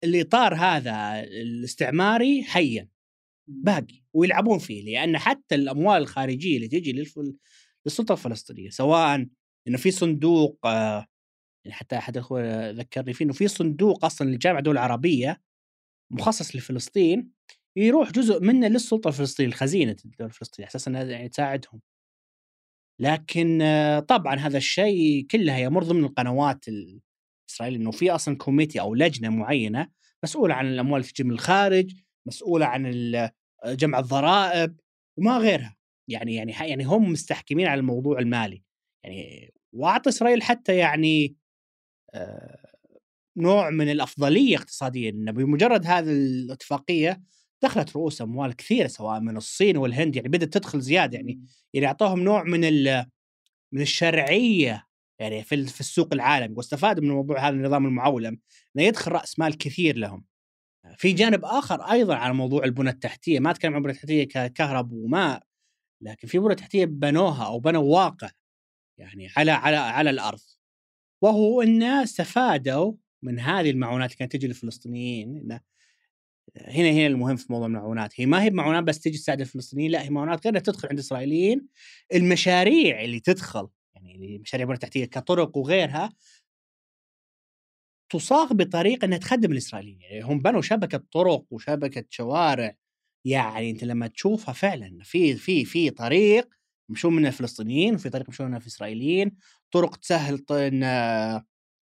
الإطار 0.04 0.56
هذا 0.56 1.20
الاستعماري 1.24 2.44
حيا 2.44 2.90
باقي 3.48 4.04
ويلعبون 4.14 4.60
فيه 4.60 4.84
لأن 4.84 5.18
حتى 5.18 5.56
الأموال 5.56 6.02
الخارجية 6.02 6.56
اللي 6.56 6.68
تجي 6.68 7.06
للسلطة 7.86 8.14
الفلسطينية 8.14 8.70
سواء 8.70 9.28
إنه 9.68 9.78
في 9.78 9.92
صندوق 9.92 10.60
آه، 10.66 11.08
يعني 11.66 11.76
حتى 11.76 11.98
أحد 11.98 12.18
الأخوة 12.18 12.70
ذكرني 12.70 13.14
فيه 13.14 13.26
إنه 13.26 13.34
في 13.34 13.48
صندوق 13.48 14.06
أصلا 14.06 14.30
لجامعة 14.30 14.60
الدول 14.60 14.74
العربيه 14.74 15.42
مخصص 16.12 16.56
لفلسطين 16.56 17.32
يروح 17.76 18.12
جزء 18.12 18.42
منه 18.42 18.68
للسلطة 18.68 19.08
الفلسطينية 19.08 19.50
الخزينة 19.50 19.96
الدولة 20.06 20.30
الفلسطينية 20.30 20.68
أساسا 20.68 20.92
يعني 20.92 21.30
تساعدهم. 21.30 21.82
لكن 23.02 23.62
آه، 23.62 24.00
طبعا 24.00 24.36
هذا 24.36 24.58
الشيء 24.58 25.26
كلها 25.32 25.58
يمر 25.58 25.84
ضمن 25.84 26.04
القنوات 26.04 26.66
الإسرائيلية 26.68 27.80
إنه 27.80 27.92
في 27.92 28.12
أصلا 28.12 28.38
كوميتي 28.38 28.82
أو 28.82 28.96
لجنة 28.96 29.30
معينة 29.30 29.88
مسؤولة 30.24 30.54
عن 30.54 30.68
الأموال 30.68 31.02
اللي 31.02 31.12
تجي 31.12 31.24
من 31.24 31.32
الخارج 31.32 31.94
مسؤولة 32.28 32.66
عن 32.66 32.92
جمع 33.66 34.00
الضرائب 34.00 34.80
وما 35.18 35.38
غيرها. 35.38 35.78
يعني 36.08 36.36
يعني 36.36 36.52
يعني 36.52 36.84
هم 36.84 37.12
مستحكمين 37.12 37.68
على 37.68 37.80
الموضوع 37.80 38.20
المالي. 38.20 38.64
يعني 39.04 39.54
واعطى 39.74 40.10
إسرائيل 40.10 40.44
حتى 40.44 40.78
يعني 40.78 41.36
آه، 42.14 42.72
نوع 43.38 43.70
من 43.70 43.92
الأفضلية 43.92 44.58
اقتصاديا. 44.58 45.10
انه 45.10 45.32
بمجرد 45.32 45.86
هذه 45.86 46.10
الاتفاقية 46.10 47.22
دخلت 47.64 47.96
رؤوس 47.96 48.22
أموال 48.22 48.56
كثيرة 48.56 48.88
سواء 48.88 49.20
من 49.20 49.38
الصين 49.38 49.78
والهند 49.78 50.16
يعني 50.16 50.30
بدات 50.30 50.54
تدخل 50.54 50.82
زيادة 50.82 51.18
يعني 51.18 51.42
يعني 51.74 51.88
أعطوهم 51.88 52.20
نوع 52.20 52.44
من 52.44 52.62
من 53.72 53.82
الشرعية 53.82 54.88
يعني 55.20 55.44
في 55.44 55.66
في 55.66 55.80
السوق 55.80 56.10
العالمي 56.14 56.56
واستفادوا 56.58 57.04
من 57.04 57.10
موضوع 57.10 57.48
هذا 57.48 57.56
النظام 57.56 57.86
المعولم 57.86 58.40
إنه 58.76 58.86
يدخل 58.86 59.12
رأس 59.12 59.40
مال 59.40 59.58
كثير 59.58 59.98
لهم. 59.98 60.26
في 60.98 61.14
جانب 61.14 61.46
آخر 61.46 61.82
أيضا 61.82 62.16
على 62.16 62.34
موضوع 62.34 62.64
البنى 62.64 62.90
التحتية، 62.90 63.40
ما 63.40 63.52
أتكلم 63.52 63.72
عن 63.74 63.78
البنى 63.78 63.92
التحتية 63.94 64.24
ككهرب 64.24 64.92
وماء 64.92 65.44
لكن 66.02 66.28
في 66.28 66.40
بنى 66.40 66.56
تحتية 66.56 66.86
بنوها 66.86 67.46
أو 67.46 67.60
بنوا 67.60 67.84
واقع 67.84 68.30
يعني 68.98 69.30
على 69.38 69.52
على 69.52 69.76
على 69.76 70.10
الأرض. 70.10 70.40
وهو 71.22 71.62
إنه 71.62 72.04
استفادوا 72.04 72.94
من 73.24 73.40
هذه 73.40 73.70
المعونات 73.70 74.10
اللي 74.10 74.18
كانت 74.18 74.32
تجي 74.34 74.48
للفلسطينيين 74.48 75.38
إنه 75.38 75.62
هنا 76.58 76.90
هنا 76.92 77.08
المهم 77.08 77.36
في 77.36 77.54
موضوع 77.54 77.68
المعونات. 77.68 78.20
هي 78.22 78.26
ما 78.26 78.44
هي 78.44 78.50
معونات 78.50 78.84
بس 78.84 79.00
تجي 79.00 79.18
تساعد 79.18 79.42
الفلسطينيين 79.42 79.92
لا 79.92 80.04
هي 80.04 80.10
معونات 80.10 80.48
غير 80.48 80.60
تدخل 80.60 80.88
عند 80.88 81.00
الاسرائيليين 81.00 81.68
المشاريع 82.14 83.02
اللي 83.02 83.20
تدخل 83.20 83.68
يعني 83.96 84.40
مشاريع 84.40 84.66
بنى 84.68 84.78
تحتية 84.78 85.06
كطرق 85.06 85.58
وغيرها 85.58 86.14
تصاغ 88.12 88.54
بطريقة 88.54 89.06
إنها 89.06 89.18
تخدم 89.18 89.52
الإسرائيليين. 89.52 90.02
يعني 90.02 90.22
هم 90.22 90.40
بنوا 90.40 90.62
شبكة 90.62 91.04
طرق 91.12 91.46
وشبكة 91.52 92.06
شوارع. 92.10 92.76
يعني 93.26 93.70
أنت 93.72 93.84
لما 93.84 94.08
تشوفها 94.08 94.54
فعلا 94.54 95.00
في 95.04 95.36
في 95.36 95.66
في 95.66 95.90
طريق 95.90 96.50
يمشون 96.90 97.16
منها 97.16 97.30
الفلسطينيين 97.30 97.96
وفي 97.96 98.10
طريق 98.10 98.26
يمشون 98.30 98.48
منها 98.48 98.60
الإسرائيليين 98.60 99.32
طرق 99.72 99.96
تسهل 99.96 100.38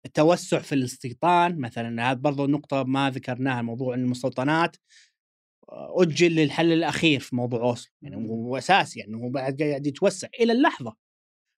التوسع 0.06 0.60
في 0.60 0.76
الاستيطان 0.76 1.60
مثلا 1.60 2.12
هذا 2.12 2.20
برضو 2.20 2.48
نقطة 2.48 2.84
ما 2.84 3.10
ذكرناها 3.10 3.62
موضوع 3.62 3.96
المستوطنات 3.96 4.76
أجل 5.70 6.36
للحل 6.36 6.72
الأخير 6.72 7.20
في 7.20 7.36
موضوع 7.36 7.62
أوسلو. 7.62 7.92
يعني 8.02 8.30
هو 8.30 8.58
أساسي 8.58 9.00
يعني 9.00 9.16
هو 9.16 9.30
بعد 9.30 9.62
قاعد 9.62 9.88
يتوسع 9.88 10.28
إلى 10.40 10.54
اللحظة. 10.54 10.96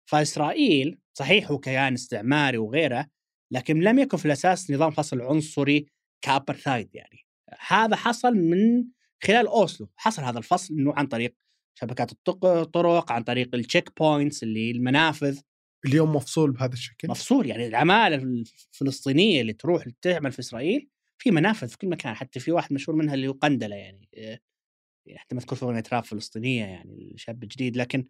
فإسرائيل 0.10 1.00
صحيح 1.14 1.52
هو 1.52 1.60
كيان 1.60 1.94
استعماري 1.94 2.58
وغيره 2.58 3.08
لكن 3.52 3.80
لم 3.80 4.00
يكن 4.00 4.18
في 4.18 4.26
الأساس 4.26 4.72
نظام 4.72 4.92
فصل 4.92 5.22
عنصري 5.22 5.86
كأبرثايد 6.22 6.96
يعني. 6.96 7.20
هذا 7.68 7.96
حصل 7.96 8.34
من 8.34 8.86
خلال 9.24 9.48
أوسلو. 9.48 9.90
حصل 9.96 10.24
هذا 10.24 10.38
الفصل 10.38 10.74
إنه 10.74 10.94
عن 10.94 11.08
طريق 11.08 11.36
شبكات 11.80 12.12
الطرق 12.12 13.12
عن 13.12 13.24
طريق 13.24 13.56
ال 13.56 14.00
checkpoints 14.00 14.44
اللي 14.44 14.72
المنافذ 14.72 15.40
اليوم 15.86 16.16
مفصول 16.16 16.52
بهذا 16.52 16.74
الشكل 16.74 17.08
مفصول 17.08 17.48
يعني 17.48 17.68
العمالة 17.68 18.16
الفلسطينية 18.16 19.42
اللي 19.42 19.54
تروح 19.54 19.86
تعمل 20.02 20.32
في 20.32 20.40
إسرائيل 20.40 20.90
في 21.22 21.32
منافذ 21.32 21.68
في 21.68 21.78
كل 21.78 21.90
مكان 21.90 22.13
حتى 22.13 22.40
في 22.40 22.52
واحد 22.52 22.74
مشهور 22.74 22.98
منها 22.98 23.13
اللي 23.13 23.28
هو 23.28 23.32
قندلة 23.32 23.75
يعني 23.75 24.10
حتى 25.16 25.36
مذكور 25.36 25.58
في 25.58 25.66
أغنية 25.66 25.84
راب 25.94 26.04
فلسطينية 26.04 26.66
يعني 26.66 27.12
الشاب 27.13 27.44
الجديد 27.44 27.78
لكن 27.78 28.06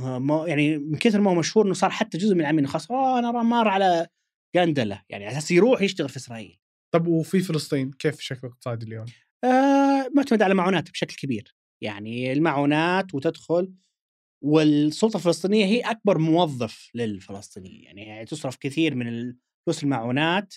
ما 0.00 0.44
يعني 0.48 0.78
من 0.78 0.98
كثر 0.98 1.20
ما 1.20 1.30
هو 1.30 1.34
مشهور 1.34 1.66
إنه 1.66 1.74
صار 1.74 1.90
حتى 1.90 2.18
جزء 2.18 2.34
من 2.34 2.40
العاملين 2.40 2.66
خلاص 2.66 2.90
آه 2.90 3.18
أنا 3.18 3.32
مار 3.32 3.68
على 3.68 4.06
قندلة 4.56 5.02
يعني 5.08 5.26
على 5.26 5.38
أساس 5.38 5.50
يروح 5.50 5.82
يشتغل 5.82 6.08
في 6.08 6.16
إسرائيل 6.16 6.58
طب 6.94 7.06
وفي 7.06 7.40
فلسطين 7.40 7.90
كيف 7.92 8.18
الشكل 8.18 8.46
الاقتصادي 8.46 8.86
اليوم؟ 8.86 9.06
آه 9.44 10.08
معتمد 10.14 10.42
على 10.42 10.54
معونات 10.54 10.90
بشكل 10.90 11.16
كبير 11.16 11.54
يعني 11.82 12.32
المعونات 12.32 13.14
وتدخل 13.14 13.74
والسلطة 14.44 15.16
الفلسطينية 15.16 15.64
هي 15.64 15.80
أكبر 15.80 16.18
موظف 16.18 16.90
للفلسطينيين. 16.94 17.98
يعني 17.98 18.24
تصرف 18.24 18.56
كثير 18.56 18.94
من 18.94 19.34
فلوس 19.66 19.82
المعونات 19.82 20.54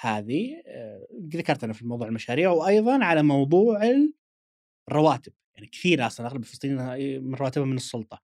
هذه 0.00 0.62
آه 0.66 1.06
ذكرت 1.34 1.64
أنا 1.64 1.72
في 1.72 1.86
موضوع 1.86 2.08
المشاريع 2.08 2.50
وأيضا 2.50 3.04
على 3.04 3.22
موضوع 3.22 3.80
الرواتب. 4.88 5.32
يعني 5.54 5.66
كثير 5.66 6.06
أصلا 6.06 6.26
أغلب 6.26 6.40
الفلسطينيين 6.40 7.24
من 7.24 7.34
رواتبهم 7.34 7.68
من 7.68 7.76
السلطة. 7.76 8.22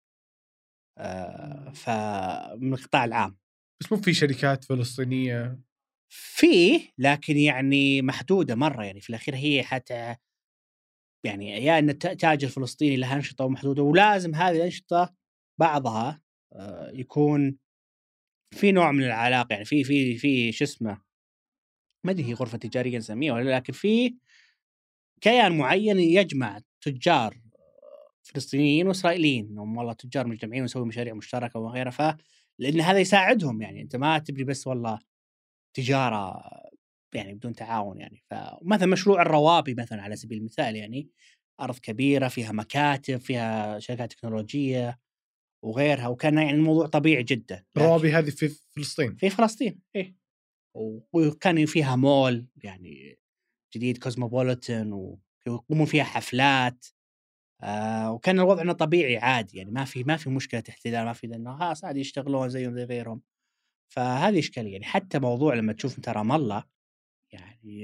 آه 0.99 1.71
فمن 1.71 2.75
القطاع 2.75 3.05
العام. 3.05 3.39
بس 3.81 3.93
مو 3.93 3.99
في 3.99 4.15
شركات 4.15 4.65
فلسطينية؟ 4.65 5.61
في 6.09 6.81
لكن 6.99 7.37
يعني 7.37 8.03
محدودة 8.03 8.55
مرة. 8.55 8.85
يعني 8.85 9.01
في 9.01 9.11
الأخير 9.11 9.35
هي 9.35 9.63
حتى 9.63 10.17
يعني 11.27 11.65
يا 11.65 11.79
إن 11.79 11.91
التاج 11.91 12.45
الفلسطيني 12.45 12.97
له 12.97 13.17
أنشطة 13.17 13.49
محدوده 13.49 13.83
ولازم 13.83 14.35
هذه 14.35 14.57
الأنشطة 14.57 15.15
بعضها 15.59 16.21
آه، 16.53 16.91
يكون 16.95 17.57
في 18.55 18.73
نوع 18.73 18.93
من 18.93 19.05
العلاقة 19.05 19.53
يعني 19.53 19.65
في 19.65 19.85
في 19.85 20.19
في 20.19 20.53
شو 20.53 20.65
اسمه 20.65 21.01
ما 22.05 22.13
أدري 22.13 22.25
هي 22.25 22.35
غرفة 22.35 22.59
تجارية 22.59 22.99
نسميها 22.99 23.35
ولا 23.35 23.57
لكن 23.57 23.73
في 23.73 24.15
كيان 25.21 25.59
معين 25.59 25.99
يجمع 25.99 26.61
تجار 26.81 27.37
فلسطينيين 28.23 28.89
وإسرائيليين. 28.89 29.47
انهم 29.47 29.77
والله 29.77 29.93
تجار 29.93 30.27
مجتمعين 30.27 30.63
ونسوي 30.63 30.87
مشاريع 30.87 31.15
مشتركة 31.15 31.61
وغيرها 31.61 31.91
ف 31.91 32.17
لأن 32.59 32.81
هذا 32.81 32.99
يساعدهم 32.99 33.63
يعني 33.63 33.83
أنت 33.83 33.97
ما 33.97 34.19
تبني 34.19 34.45
بس 34.45 34.67
والله 34.67 34.99
تجارة 35.75 36.43
يعني 37.15 37.35
بدون 37.35 37.53
تعاون 37.55 38.01
يعني. 38.01 38.23
فمثلا 38.31 38.87
مشروع 38.87 39.23
الروابي 39.23 39.75
مثلا 39.75 40.03
على 40.03 40.17
سبيل 40.17 40.39
المثال 40.39 40.77
يعني 40.77 41.09
أرض 41.61 41.79
كبيرة 41.79 42.29
فيها 42.29 42.53
مكاتب 42.53 43.17
فيها 43.17 43.79
شركات 43.79 44.13
تكنولوجية 44.13 44.99
وغيرها 45.65 46.09
وكان 46.09 46.39
يعني 46.39 46.51
الموضوع 46.51 46.87
طبيعي 46.87 47.23
جدا. 47.23 47.65
الروابي 47.77 48.13
هذه 48.13 48.31
في 48.31 48.49
فلسطين. 48.49 49.17
في 49.17 49.31
فلسطين 49.31 49.81
إيه. 49.97 50.17
وكان 51.15 51.67
فيها 51.67 51.97
مول 51.97 52.47
يعني 52.65 53.19
جديد 53.75 53.99
كوزموبوليتن 53.99 54.93
ويقومون 55.47 55.87
فيها 55.87 56.05
حفلات. 56.05 56.87
آه 57.63 58.13
وكان 58.13 58.41
الوضع 58.41 58.63
إنه 58.63 58.73
طبيعي 58.73 59.17
عادي 59.17 59.59
يعني 59.59 59.71
ما 59.71 59.85
في 59.85 60.05
ما 60.05 60.17
في 60.17 60.31
مشكلة 60.31 60.63
احتلال 60.69 61.05
ما 61.05 61.13
في 61.13 61.27
إنه 61.27 61.59
خلاص 61.59 61.85
عادي 61.85 62.01
يشتغلون 62.01 62.49
زيهم 62.49 62.75
زي 62.75 62.85
غيرهم. 62.85 63.23
فهذه 63.95 64.39
إشكالية 64.39 64.73
يعني. 64.73 64.85
حتى 64.85 65.19
موضوع 65.19 65.55
لما 65.55 65.73
تشوف 65.73 65.97
انت 65.97 66.09
رام 66.09 66.33
الله 66.33 66.65
يعني 67.37 67.83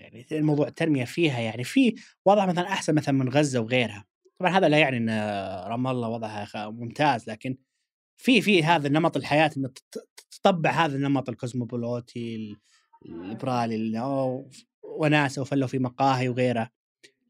يعني 0.00 0.26
الموضوع 0.32 0.68
التنمية 0.68 1.04
فيها 1.04 1.40
يعني 1.40 1.64
في 1.64 1.94
وضع 2.24 2.46
مثلا 2.46 2.68
أحسن 2.68 2.94
مثلا 2.94 3.14
من 3.14 3.28
غزة 3.28 3.60
وغيرها. 3.60 4.04
طبعا 4.38 4.58
هذا 4.58 4.68
لا 4.68 4.78
يعني 4.78 4.96
إن 4.96 5.10
رام 5.68 5.86
الله 5.86 6.08
وضعها 6.08 6.70
ممتاز 6.70 7.30
لكن 7.30 7.56
في 8.16 8.40
في 8.42 8.64
هذا 8.64 8.86
النمط 8.88 9.16
الحياة 9.16 9.50
إنه 9.56 9.70
تطبع 10.30 10.70
هذا 10.70 10.96
النمط 10.96 11.28
ال 11.28 11.38
cosmopolitan 11.38 12.56
الليبرالي 13.06 14.00
وناسة 14.82 15.42
وفلوا 15.42 15.68
في 15.68 15.78
مقاهي 15.78 16.28
وغيره. 16.28 16.70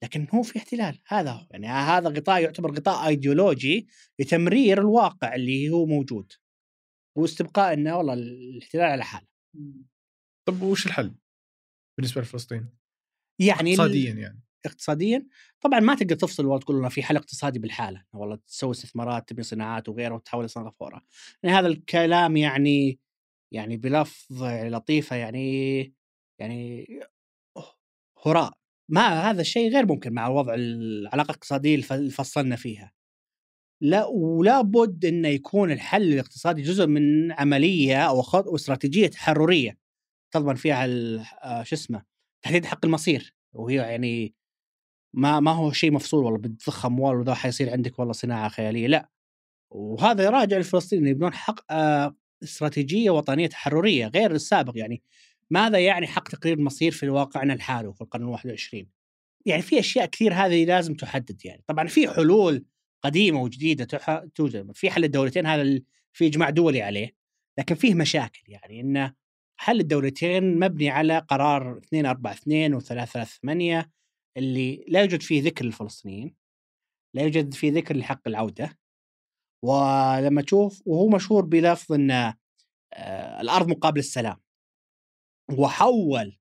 لكن 0.02 0.26
هو 0.34 0.42
في 0.42 0.58
احتلال 0.58 0.98
هذا 1.06 1.30
هو. 1.30 1.46
يعني 1.50 1.66
هذا 1.66 2.08
غطاء 2.08 2.42
يعتبر 2.42 2.72
غطاء 2.72 3.08
ايديولوجي 3.08 3.88
لتمرير 4.18 4.80
الواقع 4.80 5.34
اللي 5.34 5.70
هو 5.70 5.86
موجود. 5.86 6.32
واستبقاء 7.16 7.72
إنه 7.72 7.96
والله 7.96 8.12
الاحتلال 8.12 8.84
على 8.84 9.04
حالة. 9.04 9.26
طب 10.48 10.62
وش 10.62 10.86
الحل 10.86 11.14
بالنسبة 11.98 12.20
لفلسطين؟ 12.20 12.68
يعني 13.40 13.70
اقتصاديا 13.70 14.12
يعني. 14.12 14.42
اقتصاديا؟ 14.66 15.26
طبعا 15.60 15.80
ما 15.80 15.94
تقدر 15.94 16.16
تفصل 16.16 16.46
والله 16.46 16.60
تقول 16.60 16.90
في 16.90 17.02
حل 17.02 17.16
اقتصادي 17.16 17.58
بالحالة. 17.58 18.04
والله 18.12 18.36
تسوي 18.36 18.70
استثمارات 18.70 19.28
تبني 19.28 19.42
صناعات 19.42 19.88
وغيره 19.88 20.14
وتحول 20.14 20.44
لسنغافوره 20.44 21.02
يعني 21.42 21.56
هذا 21.56 21.66
الكلام 21.66 22.36
يعني 22.36 23.00
يعني 23.52 23.76
بلفظ 23.76 24.44
لطيفة 24.44 25.16
يعني 25.16 25.78
يعني 26.40 26.86
هراء. 28.26 28.58
ما 28.88 29.30
هذا 29.30 29.40
الشيء 29.40 29.72
غير 29.72 29.86
ممكن 29.86 30.12
مع 30.12 30.28
وضع 30.28 30.54
العلاقة 30.54 31.30
الاقتصادية 31.30 31.74
اللي 31.74 32.10
فصلنا 32.10 32.56
فيها. 32.56 32.92
لا 33.82 34.06
ولا 34.06 34.60
بد 34.60 35.04
إنه 35.04 35.28
يكون 35.28 35.72
الحل 35.72 36.12
الاقتصادي 36.12 36.62
جزء 36.62 36.86
من 36.86 37.32
عملية 37.32 38.02
أو 38.02 38.22
خط 38.22 38.46
واستراتيجيه 38.46 39.06
تحرريه 39.06 39.78
تضمن 40.30 40.54
فيها 40.54 40.86
آه، 41.42 41.62
شو 41.62 41.76
اسمه 41.76 42.02
تحديد 42.42 42.64
حق 42.64 42.84
المصير. 42.84 43.34
وهي 43.52 43.76
يعني 43.76 44.34
ما 45.14 45.40
ما 45.40 45.50
هو 45.50 45.72
شيء 45.72 45.92
مفصول 45.92 46.24
والله 46.24 46.38
بتضخ 46.38 46.86
أموال 46.86 47.16
وذا 47.16 47.34
حيصير 47.34 47.70
عندك 47.70 47.98
والله 47.98 48.12
صناعة 48.12 48.48
خيالية 48.48 48.86
لا. 48.86 49.10
وهذا 49.70 50.30
راجع 50.30 50.56
للفلسطينيين 50.56 51.08
يبنون 51.08 51.34
حق 51.34 51.72
آه، 51.72 52.16
استراتيجية 52.42 53.10
وطنية 53.10 53.46
تحررية 53.46 54.06
غير 54.06 54.30
السابق. 54.30 54.72
يعني 54.76 55.02
ماذا 55.50 55.78
يعني 55.78 56.06
حق 56.06 56.28
تقرير 56.28 56.58
المصير 56.58 56.92
في 56.92 57.08
واقعنا 57.08 57.54
الحالي 57.54 57.92
في 57.94 58.00
القرن 58.00 58.24
21 58.24 58.86
يعني 59.46 59.62
في 59.62 59.78
أشياء 59.78 60.06
كثير 60.06 60.34
هذه 60.34 60.64
لازم 60.64 60.94
تحدد 60.94 61.44
يعني. 61.44 61.64
طبعا 61.66 61.86
في 61.88 62.08
حلول 62.08 62.64
قديمة 63.02 63.42
وجديدة 63.42 63.84
توجد 64.34 64.72
في 64.74 64.90
حل 64.90 65.04
الدولتين 65.04 65.46
هذا 65.46 65.80
في 66.12 66.26
إجماع 66.26 66.50
دولي 66.50 66.82
عليه 66.82 67.14
لكن 67.58 67.74
فيه 67.74 67.94
مشاكل 67.94 68.42
يعني. 68.48 68.80
إنه 68.80 69.14
حل 69.56 69.80
الدولتين 69.80 70.58
مبني 70.58 70.90
على 70.90 71.18
قرار 71.18 71.80
242 71.92 72.74
و 72.74 72.80
338 72.80 73.84
اللي 74.36 74.84
لا 74.88 75.00
يوجد 75.00 75.22
فيه 75.22 75.42
ذكر 75.42 75.64
للفلسطينيين 75.64 76.34
لا 77.14 77.22
يوجد 77.22 77.54
فيه 77.54 77.72
ذكر 77.72 77.96
لحق 77.96 78.28
العودة 78.28 78.78
ولما 79.64 80.42
تشوف 80.42 80.82
وهو 80.86 81.08
مشهور 81.08 81.44
بلفظ 81.44 81.92
إن 81.92 82.10
آه، 82.10 83.40
الأرض 83.40 83.68
مقابل 83.68 83.98
السلام 83.98 84.36
وحول 85.58 86.38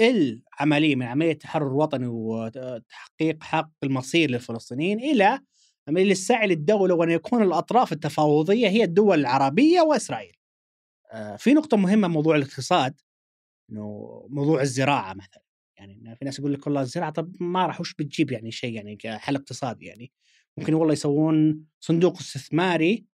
العملية 0.00 0.96
من 0.96 1.06
عملية 1.06 1.32
تحرر 1.32 1.72
وطني 1.72 2.06
وتحقيق 2.06 3.42
حق 3.42 3.70
المصير 3.82 4.30
للفلسطينيين 4.30 4.98
إلى 5.00 5.40
عملية 5.88 6.12
السعي 6.12 6.46
للدولة 6.46 6.94
وأن 6.94 7.10
يكون 7.10 7.42
الأطراف 7.42 7.92
التفاوضية 7.92 8.68
هي 8.68 8.84
الدول 8.84 9.20
العربية 9.20 9.80
وإسرائيل. 9.80 10.36
آه، 11.12 11.36
في 11.36 11.54
نقطة 11.54 11.76
مهمة 11.76 12.08
موضوع 12.08 12.36
الاقتصاد 12.36 13.00
إنه 13.70 14.26
موضوع 14.30 14.60
الزراعة 14.62 15.14
مثلا 15.14 15.42
يعني 15.78 16.16
في 16.16 16.24
ناس 16.24 16.38
يقول 16.38 16.52
لك 16.52 16.66
والله 16.66 16.80
الزراعة 16.80 17.10
طب 17.10 17.42
ما 17.42 17.66
راح 17.66 17.80
وش 17.80 17.94
بتجيب 17.94 18.32
يعني 18.32 18.50
شيء 18.50 18.74
يعني 18.74 18.96
كحل 18.96 19.36
اقتصادي 19.36 19.86
يعني 19.86 20.12
ممكن 20.58 20.74
والله 20.74 20.92
يسوون 20.92 21.64
صندوق 21.80 22.18
استثماري 22.18 23.06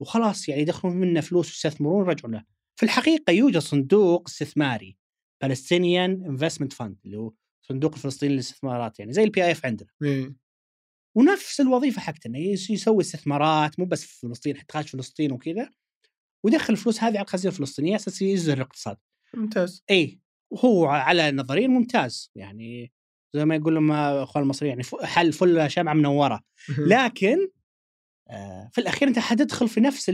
وخلاص 0.00 0.48
يعني 0.48 0.62
يدخلون 0.62 0.96
منه 0.96 1.20
فلوس 1.20 1.48
ويستثمرون 1.48 2.06
يرجعون 2.06 2.34
له. 2.34 2.44
في 2.76 2.82
الحقيقة 2.82 3.30
يوجد 3.32 3.58
صندوق 3.58 4.28
استثماري 4.28 4.96
Palestinian 5.42 6.24
Investment 6.24 6.72
Fund 6.72 6.96
اللي 7.04 7.16
هو 7.16 7.32
صندوق 7.62 7.94
الفلسطيني 7.94 8.32
للاستثمارات 8.34 8.98
يعني 8.98 9.12
زي 9.12 9.24
ال 9.24 9.44
PIF 9.44 9.66
عندنا. 9.66 9.88
ونفس 11.16 11.60
الوظيفة 11.60 12.00
حقته 12.00 12.28
انه 12.28 12.38
يسوي 12.38 13.00
استثمارات 13.00 13.80
مو 13.80 13.86
بس 13.86 14.04
في 14.04 14.20
فلسطين 14.20 14.56
حتى 14.56 14.72
خارج 14.72 14.86
فلسطين 14.86 15.32
وكذا 15.32 15.70
ويدخل 16.44 16.72
الفلوس 16.72 17.02
هذه 17.02 17.16
على 17.16 17.24
الخزينة 17.24 17.54
الفلسطينية 17.54 17.96
أساس 17.96 18.22
يزهر 18.22 18.56
الاقتصاد. 18.56 18.96
ممتاز. 19.34 19.84
إي 19.90 20.20
وهو 20.50 20.86
على 20.86 21.32
نظريا 21.32 21.68
ممتاز 21.68 22.30
يعني 22.34 22.92
زي 23.34 23.44
ما 23.44 23.54
يقول 23.54 23.74
لهم 23.74 23.92
أخوان 23.92 24.44
المصريين 24.44 24.70
يعني 24.70 25.06
حل 25.06 25.32
فل 25.32 25.70
شمعة 25.70 25.94
منوره 25.94 26.40
لكن 26.78 27.48
آه، 28.30 28.70
في 28.72 28.80
الأخير 28.80 29.08
أنت 29.08 29.18
حتدخل 29.18 29.68
في 29.68 29.80
نفس 29.80 30.12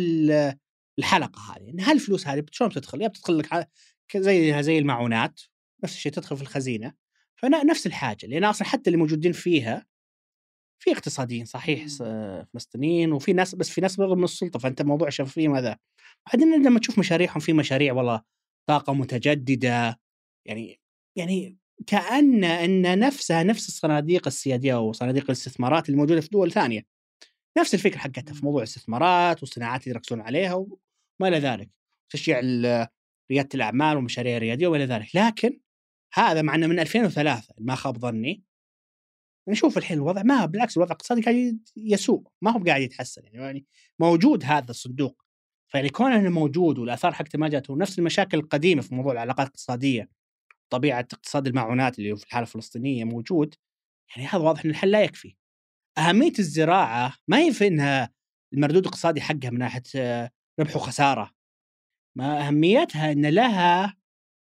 الحلقة 0.98 1.40
هذه 1.52 1.62
يعني 1.62 1.82
هل 1.82 1.94
الفلوس 1.94 2.26
هذه 2.26 2.44
شلون 2.50 2.70
بتدخل؟ 2.70 3.02
يا 3.02 3.08
بتدخل 3.08 3.38
لك 3.38 3.68
زي 4.16 4.62
زي 4.62 4.78
المعونات 4.78 5.40
نفس 5.84 5.94
الشيء 5.94 6.12
تدخل 6.12 6.36
في 6.36 6.42
الخزينة 6.42 6.94
فنفس 7.36 7.86
الحاجة 7.86 8.26
لأن 8.26 8.44
أصلا 8.44 8.68
حتى 8.68 8.90
اللي 8.90 8.96
موجودين 8.98 9.32
فيها 9.32 9.86
في 10.78 10.92
اقتصاديين 10.92 11.44
صحيح 11.44 11.86
فلسطينيين 12.52 13.12
وفي 13.12 13.32
ناس 13.32 13.54
بس 13.54 13.70
في 13.70 13.80
ناس 13.80 13.96
برضو 13.96 14.14
من 14.14 14.24
السلطة 14.24 14.58
فأنت 14.58 14.82
موضوع 14.82 15.08
الشفافيه 15.08 15.48
ماذا؟ 15.48 15.78
بعدين 16.26 16.62
لما 16.62 16.80
تشوف 16.80 16.98
مشاريعهم 16.98 17.40
في 17.40 17.52
مشاريع 17.52 17.92
والله 17.92 18.22
طاقة 18.68 18.94
متجددة 18.94 20.00
يعني 20.46 20.80
يعني 21.18 21.58
كأن 21.86 22.44
أن 22.44 22.98
نفسها 22.98 23.42
نفس 23.42 23.68
الصناديق 23.68 24.26
السيادية 24.26 24.80
وصناديق 24.80 25.24
الاستثمارات 25.24 25.86
اللي 25.86 25.96
موجودة 25.98 26.20
في 26.20 26.28
دول 26.28 26.52
ثانية. 26.52 26.86
نفس 27.58 27.74
الفكرة 27.74 27.98
حقتها 27.98 28.34
في 28.34 28.44
موضوع 28.44 28.62
الاستثمارات 28.62 29.42
والصناعات 29.42 29.82
اللي 29.82 29.94
يركزون 29.94 30.20
عليها 30.20 30.54
وما 30.54 31.28
إلى 31.28 31.38
ذلك. 31.38 31.70
تشجيع 32.12 32.40
ريادة 33.30 33.48
الأعمال 33.54 33.96
والمشاريع 33.96 34.36
الرياديه 34.36 34.66
والى 34.66 34.84
ذلك. 34.84 35.16
لكن 35.16 35.60
هذا 36.14 36.42
مع 36.42 36.54
إنه 36.54 36.66
من 36.66 36.78
2003 36.78 37.54
ما 37.60 37.74
خاب 37.74 37.98
ظني. 37.98 38.44
نشوف 39.48 39.78
الحين 39.78 39.96
الوضع 39.96 40.22
ما 40.22 40.46
بالعكس 40.46 40.76
الوضع 40.76 40.90
الاقتصادي 40.90 41.22
قاعد 41.22 41.58
يسوء 41.76 42.22
ما 42.42 42.50
هو 42.50 42.64
قاعد 42.64 42.82
يتحسن 42.82 43.22
يعني 43.32 43.66
موجود 43.98 44.44
هذا 44.44 44.70
الصندوق. 44.70 45.24
فيعني 45.68 45.88
كونه 45.88 46.16
إنه 46.16 46.30
موجود 46.30 46.78
والآثار 46.78 47.12
حقته 47.12 47.38
ما 47.38 47.48
جاته 47.48 47.72
ونفس 47.72 47.98
المشاكل 47.98 48.38
القديمة 48.38 48.82
في 48.82 48.94
موضوع 48.94 49.12
العلاقات 49.12 49.46
الاقتصادية 49.46 50.10
طبيعة 50.70 51.06
اقتصاد 51.12 51.46
المعونات 51.46 51.98
اللي 51.98 52.16
في 52.16 52.24
الحالة 52.24 52.46
الفلسطينية 52.46 53.04
موجود 53.04 53.54
يعني 54.16 54.28
هذا 54.28 54.38
واضح 54.38 54.64
إن 54.64 54.70
الحل 54.70 54.90
لا 54.90 55.02
يكفي. 55.02 55.36
أهمية 55.98 56.32
الزراعة 56.38 57.14
ما 57.28 57.38
هي 57.38 57.52
في 57.52 57.66
إنها 57.66 58.10
المردود 58.52 58.82
الاقتصادي 58.82 59.20
حقها 59.20 59.50
من 59.50 59.58
ناحية 59.58 59.82
آه، 59.96 60.30
ربح 60.60 60.76
وخسارة. 60.76 61.30
ما 62.16 62.48
أهميتها 62.48 63.12
إن 63.12 63.26
لها 63.26 63.96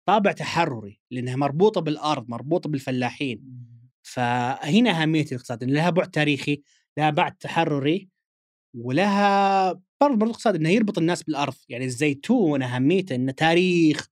طابع 0.08 0.32
تحرري 0.32 1.00
لأنها 1.10 1.36
مربوطة 1.36 1.80
بالأرض 1.80 2.28
مربوطة 2.28 2.70
بالفلاحين. 2.70 3.59
فهنا 4.02 5.02
أهمية 5.02 5.24
الاقتصاد 5.24 5.64
لها 5.64 5.90
بعد 5.90 6.10
تاريخي 6.10 6.62
لها 6.98 7.10
بعد 7.10 7.36
تحرري 7.36 8.08
ولها 8.76 9.72
برضه 9.72 10.16
برضه 10.16 10.30
اقتصاد 10.30 10.54
إنه 10.54 10.68
يربط 10.68 10.98
الناس 10.98 11.22
بالأرض. 11.22 11.54
يعني 11.68 11.84
الزيتون 11.84 12.62
أهميته 12.62 13.14
انه 13.14 13.32
تاريخ 13.32 14.08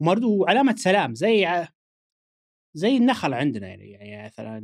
وبرضه 0.00 0.44
علامة 0.48 0.76
سلام 0.76 1.14
زي 1.14 1.66
زي 2.74 2.96
النخل 2.96 3.34
عندنا 3.34 3.68
يعني 3.68 3.90
يعني 3.90 4.26
مثلا 4.26 4.60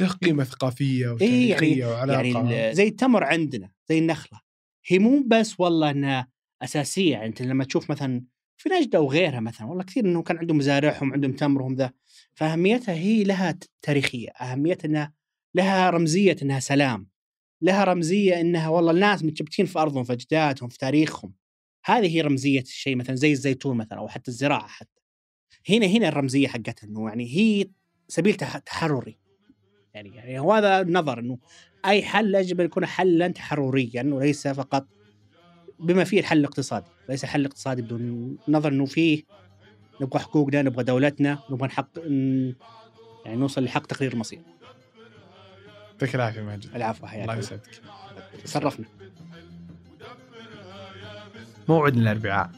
له 0.00 0.08
قيمة 0.08 0.44
ثقافية 0.44 1.08
وتاريخيه 1.08 1.56
إيه 1.56 1.78
يعني 1.80 1.84
وعلاقة. 1.84 2.50
يعني 2.50 2.74
زي 2.74 2.88
التمر 2.88 3.24
عندنا 3.24 3.70
زي 3.88 3.98
النخلة. 3.98 4.40
هي 4.86 4.98
مو 4.98 5.24
بس 5.26 5.60
والله 5.60 5.90
إنها 5.90 6.28
أساسية 6.62 7.12
يعني 7.12 7.26
أنت 7.26 7.42
لما 7.42 7.64
تشوف 7.64 7.90
مثلا 7.90 8.24
في 8.56 8.68
نجدة 8.68 9.00
وغيرها 9.00 9.40
مثلا 9.40 9.66
والله 9.66 9.84
كثير 9.84 10.04
إنه 10.04 10.22
كان 10.22 10.38
عندهم 10.38 10.56
مزارعهم 10.58 11.12
عندهم 11.12 11.32
تمرهم 11.32 11.74
ذا. 11.74 11.92
فأهميتها 12.38 12.94
هي 12.94 13.24
لها 13.24 13.58
تاريخية 13.82 14.28
أهميتها 14.28 14.88
إنها 14.88 15.12
لها 15.54 15.90
رمزية 15.90 16.36
إنها 16.42 16.60
سلام 16.60 17.08
لها 17.62 17.84
رمزية 17.84 18.40
إنها 18.40 18.68
والله 18.68 18.92
الناس 18.92 19.24
متشبتين 19.24 19.66
في 19.66 19.78
أرضهم 19.78 20.04
في 20.04 20.12
أجدادهم 20.12 20.68
في 20.68 20.78
تاريخهم. 20.78 21.34
هذه 21.84 22.16
هي 22.16 22.20
رمزية 22.20 22.60
الشيء 22.60 22.96
مثلا 22.96 23.16
زي 23.16 23.32
الزيتون 23.32 23.76
مثلا 23.76 23.98
أو 23.98 24.08
حتى 24.08 24.30
الزراعة 24.30 24.66
حتى. 24.66 25.00
هنا 25.68 25.86
هنا 25.86 26.08
الرمزية 26.08 26.48
حقتها 26.48 26.88
إنه 26.88 27.08
يعني 27.08 27.36
هي 27.36 27.66
سبيل 28.08 28.34
تحرري. 28.34 29.18
يعني 29.94 30.08
يعني 30.16 30.40
هذا 30.40 30.80
النظر 30.80 31.18
إنه 31.18 31.38
أي 31.86 32.02
حل 32.02 32.34
يجب 32.34 32.60
أن 32.60 32.66
يكون 32.66 32.86
حلا 32.86 33.28
تحرريا 33.28 34.02
وليس 34.02 34.48
فقط 34.48 34.88
بما 35.78 36.04
فيه 36.04 36.20
الحل 36.20 36.38
الاقتصادي. 36.38 36.86
ليس 37.08 37.24
حل 37.24 37.44
اقتصادي 37.44 37.82
بدون 37.82 38.38
نظر 38.48 38.72
إنه 38.72 38.84
فيه 38.84 39.22
نبغى 40.00 40.20
حقوقنا 40.20 40.62
نبغى 40.62 40.84
دولتنا 40.84 41.38
نبغى 41.50 41.68
نحق 41.68 41.88
يعني 43.24 43.36
نوصل 43.40 43.64
لحق 43.64 43.86
تقرير 43.86 44.12
المصير 44.12 44.42
يعطيك 45.92 46.14
العافية 46.14 46.40
ماجد 46.40 46.74
العفو 46.74 47.06
حياتي 47.06 47.22
الله 47.22 47.36
يسعدك. 47.36 47.82
شرفنا 48.44 48.86
موعدنا 51.68 52.02
الأربعاء. 52.02 52.50